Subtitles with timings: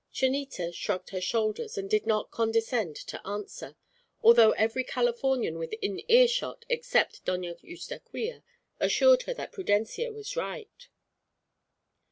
[0.11, 3.75] Chonita shrugged her shoulders, and did not condescend to answer,
[4.23, 8.41] although every Californian within earshot, except Doña Eustaquia,
[8.79, 10.89] assured her that Prudencia was right.